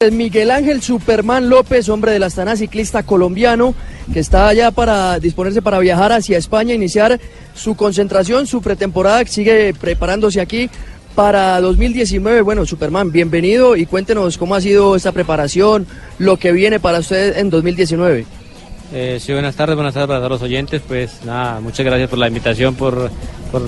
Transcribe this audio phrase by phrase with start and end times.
[0.00, 3.74] Miguel Ángel Superman López, hombre del Astana ciclista colombiano,
[4.10, 7.20] que está allá para disponerse para viajar hacia España, iniciar
[7.52, 10.70] su concentración, su pretemporada, sigue preparándose aquí
[11.14, 12.40] para 2019.
[12.40, 15.86] Bueno, Superman, bienvenido y cuéntenos cómo ha sido esta preparación,
[16.18, 18.24] lo que viene para usted en 2019.
[18.94, 20.80] Eh, sí, buenas tardes, buenas tardes para todos los oyentes.
[20.80, 23.10] Pues nada, muchas gracias por la invitación, por,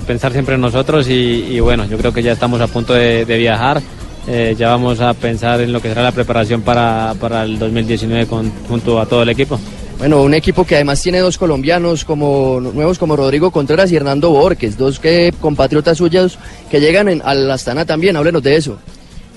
[0.07, 3.83] pensar siempre en nosotros y, bueno, yo creo que ya estamos a punto de viajar.
[4.27, 8.25] Eh, ya vamos a pensar en lo que será la preparación para, para el 2019
[8.27, 9.59] con, junto a todo el equipo.
[9.97, 14.31] Bueno, un equipo que además tiene dos colombianos como nuevos como Rodrigo Contreras y Hernando
[14.31, 16.37] Borges, dos que, compatriotas suyos
[16.71, 18.77] que llegan en, al Astana también, háblenos de eso.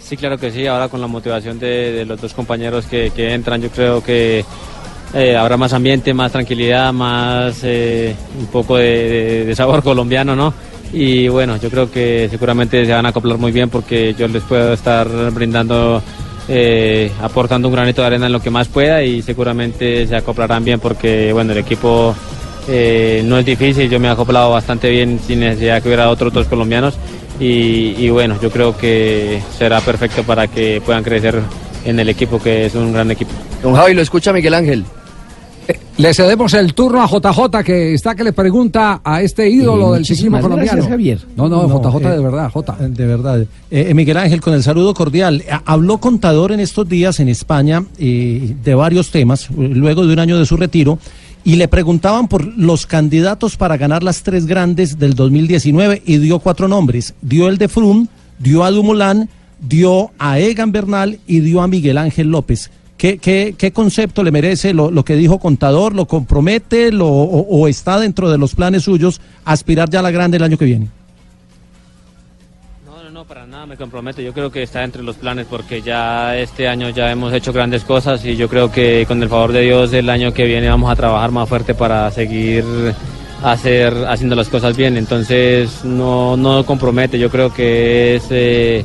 [0.01, 3.61] Sí, claro que sí, ahora con la motivación de, los dos compañeros que, que, entran,
[3.61, 4.45] yo creo que
[5.15, 10.55] eh, habrá más ambiente, más tranquilidad, más eh, un poco de sabor colombiano, ¿no?
[10.93, 14.43] Y bueno, yo creo que seguramente se van a acoplar muy bien porque yo les
[14.43, 16.03] puedo estar brindando,
[16.49, 20.65] eh, aportando un granito de arena en lo que más pueda y seguramente se acoplarán
[20.65, 22.15] bien porque bueno, el equipo
[22.69, 26.33] eh, no es difícil, yo me he acoplado bastante bien sin necesidad que hubiera otros
[26.33, 26.95] dos colombianos
[27.39, 31.41] y, y bueno, yo creo que será perfecto para que puedan crecer
[31.85, 33.31] en el equipo que es un gran equipo.
[33.63, 34.85] Don Javi, lo escucha Miguel Ángel.
[35.99, 40.05] Le cedemos el turno a JJ que está que le pregunta a este ídolo del
[40.05, 40.87] ciclismo colombiano.
[40.87, 41.21] Javier.
[41.37, 42.77] No, no, JJ de verdad, J.
[42.89, 43.41] De verdad.
[43.41, 45.43] Eh, eh, Miguel Ángel, con el saludo cordial.
[45.65, 50.39] Habló contador en estos días en España eh, de varios temas, luego de un año
[50.39, 50.99] de su retiro,
[51.45, 56.41] y le preguntaban por los candidatos para ganar las tres grandes del 2019 y dio
[56.41, 57.15] cuatro nombres.
[57.23, 58.07] Dio el de Frum,
[58.39, 59.31] dio a Dumoulin,
[59.67, 62.71] dio a Egan Bernal y dio a Miguel Ángel López.
[62.97, 65.95] ¿Qué, qué, qué concepto le merece lo, lo, que dijo Contador?
[65.95, 70.39] ¿Lo compromete lo, o, está dentro de los planes suyos aspirar ya a la grande
[70.39, 70.89] el año que viene?
[72.87, 74.25] No, no, no, para nada me compromete.
[74.25, 77.85] Yo creo que está entre los planes porque ya este año ya hemos hecho grandes
[77.85, 80.91] cosas y yo creo que con el favor de Dios el año que viene vamos
[80.91, 82.65] a trabajar más fuerte para seguir
[83.43, 84.97] hacer, haciendo las cosas bien.
[84.97, 87.19] Entonces no, no compromete.
[87.19, 88.85] Yo creo que es eh,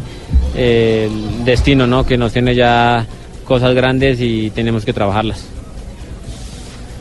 [0.53, 2.05] el destino ¿no?
[2.05, 3.07] que nos tiene ya
[3.51, 5.43] cosas grandes y tenemos que trabajarlas.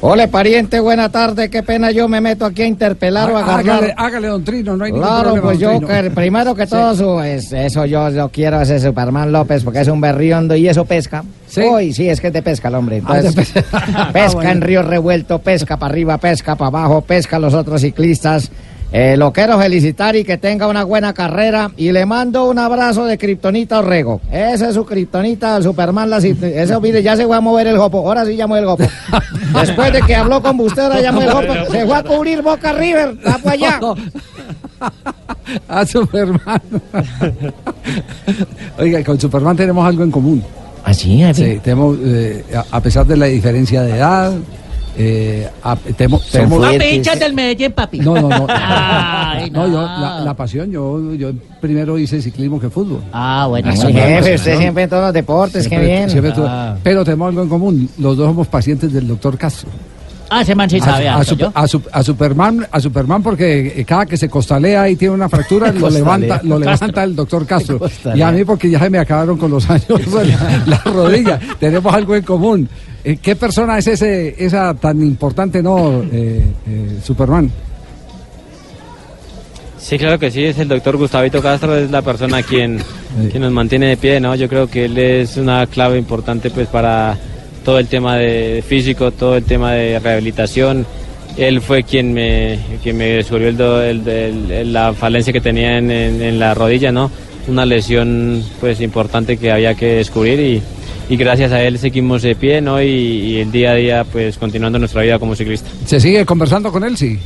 [0.01, 1.49] Hola, pariente, buena tarde.
[1.49, 3.95] Qué pena yo me meto aquí a interpelar o a agarrar.
[3.97, 5.79] Hágale, don Trino, no hay ningún Claro, pues yo,
[6.13, 10.57] primero que todo, eso yo, yo quiero a ese Superman López porque es un berriondo
[10.57, 11.23] y eso pesca.
[11.47, 11.61] Sí.
[11.61, 13.01] Uy, sí, es que te pesca el hombre.
[13.07, 17.55] Ah, pesca, pesca en río revuelto, pesca para arriba, pesca para abajo, pesca a los
[17.55, 18.51] otros ciclistas.
[18.93, 21.71] Eh, lo quiero felicitar y que tenga una buena carrera.
[21.77, 24.21] Y le mando un abrazo de Kryptonita Orrego.
[24.33, 26.11] Ese es su Kryptonita, Superman.
[26.11, 27.99] La, eso, mire, ya se va a mover el jopo.
[27.99, 28.85] Ahora sí ya mueve el jopo.
[29.61, 31.73] Después de que habló con usted, ahora ya mueve el jopo.
[31.73, 33.17] Se fue a cubrir Boca River.
[33.19, 33.81] Está para allá.
[35.69, 36.61] a Superman.
[38.79, 40.43] Oiga, con Superman tenemos algo en común.
[40.85, 41.23] ¿Ah, sí?
[41.35, 44.33] Sí, tenemos, eh, a pesar de la diferencia de edad,
[44.97, 48.01] eh, a, temo, del Medellín, papi.
[48.01, 48.47] No, no, no.
[49.53, 49.83] no, yo,
[50.25, 51.31] la, pasión, yo, yo
[51.61, 53.03] primero hice ciclismo que fútbol.
[53.13, 53.71] Ah, bueno.
[53.71, 56.09] Así jefe, usted siempre en todos los deportes, qué bien.
[56.47, 56.77] Ah.
[56.83, 57.89] pero tenemos algo en común.
[57.99, 59.71] Los dos somos pacientes del doctor Castro.
[60.33, 61.09] Ah, ese man sí sabe.
[61.09, 65.91] A, a, Superman, a Superman porque cada que se costalea y tiene una fractura, lo
[65.91, 67.81] levanta, lo levanta el doctor Castro.
[68.15, 69.89] Y a mí porque ya se me acabaron con los años
[70.67, 71.41] las la rodillas.
[71.59, 72.69] Tenemos algo en común.
[73.03, 77.51] Eh, ¿Qué persona es ese, esa tan importante, no, eh, eh, Superman?
[79.79, 82.79] Sí, claro que sí, es el doctor Gustavito Castro, es la persona quien,
[83.31, 84.35] quien nos mantiene de pie, ¿no?
[84.35, 87.17] Yo creo que él es una clave importante pues para
[87.65, 90.87] todo el tema de físico, todo el tema de rehabilitación.
[91.39, 96.53] Él fue quien me, quien me descubrió el, la falencia que tenía en, en, la
[96.53, 97.11] rodilla, ¿no?
[97.49, 100.63] Una lesión pues importante que había que descubrir y,
[101.11, 102.81] y gracias a él seguimos de pie, ¿no?
[102.81, 105.69] Y, el día a día pues continuando nuestra vida como ciclista.
[105.85, 107.19] ¿Se sigue conversando con él, sí?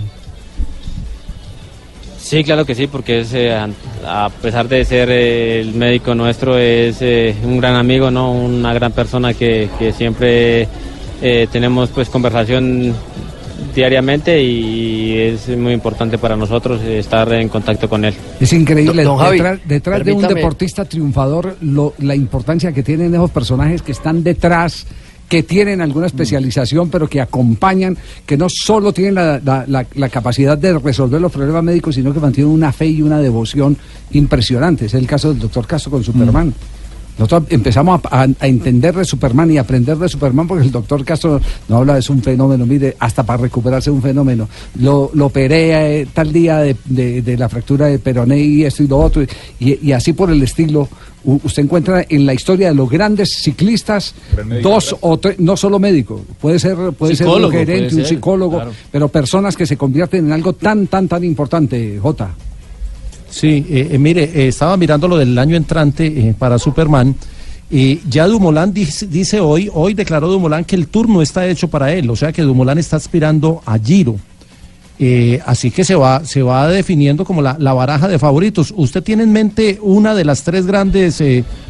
[2.16, 6.56] Sí, claro que sí, porque es, eh, a pesar de ser eh, el médico nuestro,
[6.56, 8.32] es eh, un gran amigo, ¿no?
[8.32, 10.66] Una gran persona que, que siempre
[11.52, 12.94] tenemos pues conversación
[13.74, 18.14] diariamente y es muy importante para nosotros estar en contacto con él.
[18.40, 19.04] Es increíble,
[19.66, 21.56] detrás, de un deportista triunfador,
[21.98, 24.86] la importancia que tienen esos personajes que están detrás
[25.28, 31.20] que tienen alguna especialización, pero que acompañan, que no solo tienen la, capacidad de resolver
[31.20, 33.76] los problemas médicos, sino que mantienen una fe y una devoción
[34.12, 34.86] impresionante.
[34.86, 36.52] Es el caso del doctor Castro con Superman.
[37.18, 41.76] Nosotros empezamos a, entender de Superman y aprender de Superman porque el doctor Castro no
[41.76, 44.48] habla de es un fenómeno, mire, hasta para recuperarse un fenómeno.
[44.80, 48.98] Lo, lo operé eh, tal día de, la fractura de peroné y esto y lo
[48.98, 49.24] otro,
[49.60, 50.88] y, así por el estilo.
[51.24, 54.14] usted encuentra en la historia de los grandes ciclistas
[54.62, 59.08] dos o tres, no solo médico, puede ser, puede ser un gerente, un psicólogo, pero
[59.08, 62.34] personas que se convierten en algo tan, tan, tan importante, Jota.
[63.34, 67.16] Sí, eh, eh, mire, eh, estaba mirando lo del año entrante para Superman.
[67.68, 72.08] Y ya Dumoulin dice, hoy, hoy declaró Dumoulin que el turno está hecho para él,
[72.10, 74.14] o sea que Dumoulin está aspirando a Giro.
[75.44, 78.72] así que se va, se va definiendo como la, baraja de favoritos.
[78.76, 81.20] ¿Usted tiene en mente una de las tres grandes,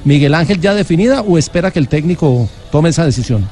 [0.04, 3.48] Miguel Ángel, ya definida o espera que el técnico tome esa decisión?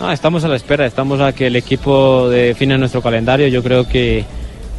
[0.00, 3.46] No, estamos a la espera, estamos a que el equipo define nuestro calendario.
[3.46, 4.24] Yo creo que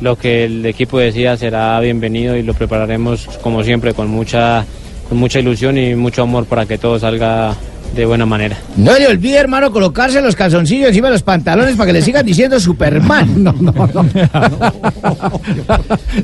[0.02, 4.66] lo que el equipo decía será bienvenido y lo prepararemos como siempre con mucha,
[5.08, 7.56] con mucha ilusión y mucho amor para que todo salga
[7.96, 8.58] de buena manera.
[8.76, 12.26] No le olvide, hermano, colocarse los calzoncillos encima de los pantalones para que le sigan
[12.26, 13.34] diciendo Superman.
[13.44, 14.06] No, no, no.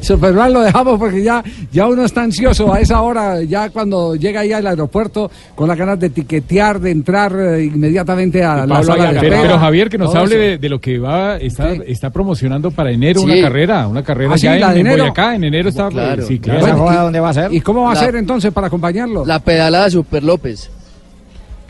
[0.01, 4.41] Superman lo dejamos porque ya, ya uno está ansioso a esa hora, ya cuando llega
[4.41, 9.11] ahí al aeropuerto con las ganas de tiquetear, de entrar eh, inmediatamente a la sala
[9.11, 13.21] de pero, Javier, que nos hable de, lo que va está, está promocionando para enero
[13.21, 15.89] una carrera, una carrera ¿Ah, ya en, en, Boyacá, en enero está...
[15.89, 16.25] Claro.
[16.25, 16.77] Sí, claro.
[16.77, 17.53] ¿Dónde va a ser?
[17.53, 19.25] ¿Y cómo va a ser entonces para acompañarlo?
[19.25, 20.69] La pedalada Super López.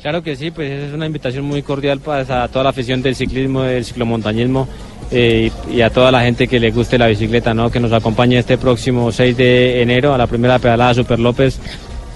[0.02, 3.64] Claro que sí, pues es una invitación muy cordial para toda la afición del ciclismo,
[3.64, 4.68] del ciclomontañismo
[5.12, 7.70] eh, y a toda la gente que le guste la bicicleta, ¿no?
[7.70, 11.60] que nos acompañe este próximo 6 de enero a la primera pedalada Super López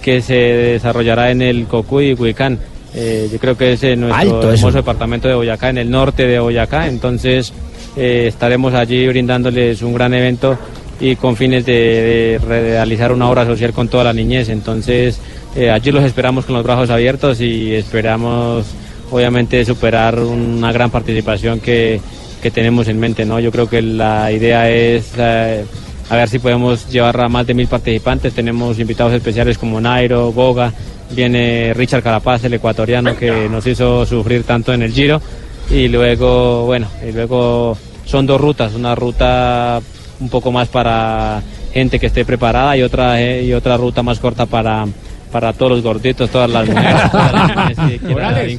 [0.00, 2.58] que se desarrollará en el Cocuy y Huicán.
[2.94, 6.38] Eh, yo creo que es en nuestro hermoso departamento de Boyacá, en el norte de
[6.38, 7.52] Boyacá, entonces
[7.96, 10.56] eh, estaremos allí brindándoles un gran evento
[11.00, 14.48] y con fines de, realizar una obra social con toda la niñez.
[14.48, 15.18] Entonces,
[15.56, 18.66] eh, allí los esperamos con los brazos abiertos y esperamos,
[19.10, 22.00] obviamente, superar una gran participación que,
[22.42, 23.24] que tenemos en mente.
[23.24, 23.40] ¿no?
[23.40, 25.64] Yo creo que la idea es eh,
[26.10, 28.34] a ver si podemos llevar a más de mil participantes.
[28.34, 30.72] Tenemos invitados especiales como Nairo, Goga,
[31.10, 35.20] viene Richard Carapaz, el ecuatoriano, que nos hizo sufrir tanto en el Giro.
[35.70, 39.80] Y luego, bueno, y luego son dos rutas, una ruta
[40.20, 44.20] un poco más para gente que esté preparada y otra, eh, y otra ruta más
[44.20, 44.86] corta para,
[45.34, 47.02] para todos los gorditos, todas las mujeres,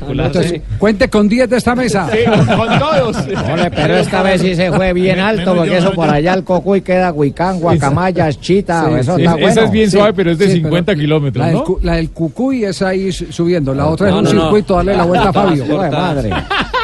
[0.09, 2.09] Entonces, cuente con 10 de esta mesa.
[2.11, 2.17] Sí,
[2.53, 3.17] con todos.
[3.73, 7.13] pero esta vez sí se fue bien alto, porque eso por allá el Cocuy queda
[7.13, 9.47] Huicán, Guacamayas, Chita, eso está bueno.
[9.47, 11.63] Esa es bien suave, pero es de 50 kilómetros, la, ¿no?
[11.63, 15.29] Del, la del Cucuy es ahí subiendo, la otra es un circuito, darle la vuelta
[15.29, 15.65] a Fabio.
[15.65, 16.29] madre.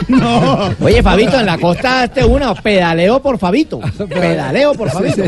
[0.82, 3.82] Oye, Fabito, en la costa este una, pedaleo por Fabito.
[4.08, 5.24] Pedaleo por Fabito.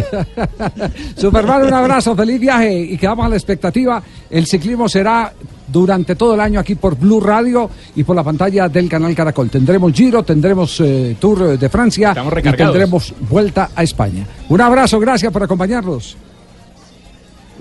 [1.17, 4.01] Superman, un abrazo, feliz viaje y quedamos a la expectativa.
[4.29, 5.33] El ciclismo será
[5.67, 9.49] durante todo el año aquí por Blue Radio y por la pantalla del canal Caracol.
[9.49, 14.27] Tendremos Giro, tendremos eh, Tour de Francia y tendremos Vuelta a España.
[14.49, 16.15] Un abrazo, gracias por acompañarnos.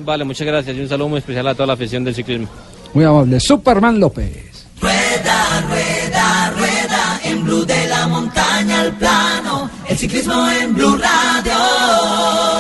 [0.04, 2.48] Vale, muchas gracias y un saludo muy especial a toda la afición del ciclismo.
[2.92, 3.40] Muy amable.
[3.40, 4.66] Superman López.
[4.80, 12.51] Rueda, rueda, rueda, en Blue de la montaña al plano, el ciclismo en Blue Radio.